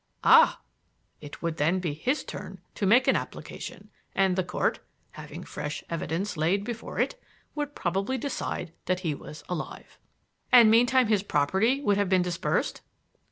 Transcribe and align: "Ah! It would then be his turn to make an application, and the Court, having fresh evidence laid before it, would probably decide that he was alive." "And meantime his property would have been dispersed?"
"Ah! 0.23 0.59
It 1.21 1.43
would 1.43 1.57
then 1.57 1.77
be 1.79 1.93
his 1.93 2.23
turn 2.23 2.59
to 2.73 2.87
make 2.87 3.07
an 3.07 3.15
application, 3.15 3.91
and 4.15 4.35
the 4.35 4.43
Court, 4.43 4.79
having 5.11 5.43
fresh 5.43 5.83
evidence 5.91 6.35
laid 6.35 6.63
before 6.63 6.97
it, 6.97 7.21
would 7.53 7.75
probably 7.75 8.17
decide 8.17 8.73
that 8.85 9.01
he 9.01 9.13
was 9.13 9.43
alive." 9.47 9.99
"And 10.51 10.71
meantime 10.71 11.05
his 11.05 11.21
property 11.21 11.83
would 11.83 11.97
have 11.97 12.09
been 12.09 12.23
dispersed?" 12.23 12.81